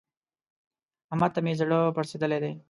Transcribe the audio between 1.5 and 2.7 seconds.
زړه پړسېدلی دی.